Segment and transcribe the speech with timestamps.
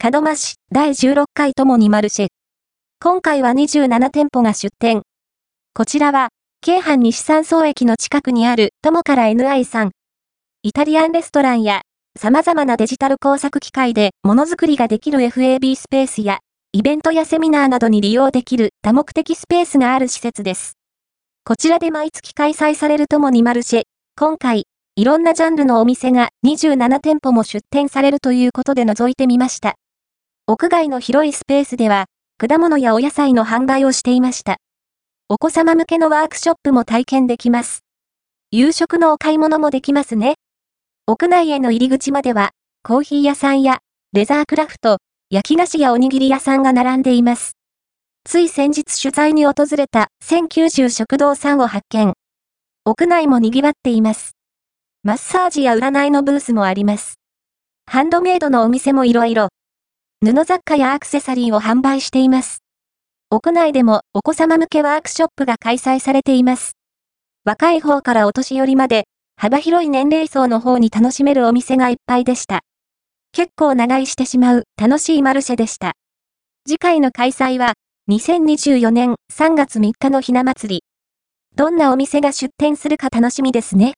[0.00, 2.26] 門真市第16回ともにマルシェ。
[3.02, 5.02] 今回は27店舗が出店。
[5.74, 6.28] こちらは、
[6.60, 9.90] 京阪西山荘駅の近くにある友から NI さん。
[10.62, 11.82] イタリアンレストランや
[12.16, 16.38] 様々なデジタル工作機械でものづくりができる FAB スペースや
[16.72, 20.74] イベントやセミナーなどに利用できる多目的スペースがある施設です。
[21.44, 23.82] こちらで毎月開催されるともにマルシェ。
[24.16, 29.74] 今回、いろんなジャンルのお店が27店舗も出店されるということで覗いてみました。
[30.50, 32.06] 屋外の広いスペースでは、
[32.38, 34.56] 果物やお野菜の販売をしていました。
[35.28, 37.80] お子様向けのワークショップも体験できます。
[38.50, 40.36] 夕食のお買い物もできますね。
[41.06, 42.52] 屋内への入り口までは、
[42.82, 43.80] コーヒー屋さんや、
[44.14, 47.52] レザークラフト、焼き菓子やおにぎり屋さんが並んでいます。
[48.24, 52.14] つい先日取材に訪れた1090食堂さんを発見。
[52.86, 54.32] 屋内も賑わっています。
[55.02, 57.16] マッサージや占いのブースもあります。
[57.84, 59.50] ハンドメイドのお店もいろいろ。
[60.20, 62.64] 布雑貨やアクセサリーを販売しています。
[63.30, 66.72] 屋内でもお子様向けワークショップが開催されています。
[67.44, 69.04] 若い方からお年寄りまで、
[69.36, 72.62] 幅広い年齢層の方に楽しめるお店がいっぱいでした。
[73.30, 75.92] 結構長居してしまう楽しいマルシェでした。
[76.66, 77.74] 次回の開催は、
[78.10, 80.82] 2024年3月3日のひな祭り。
[81.54, 83.86] どんなお店が出店するか楽しみですね。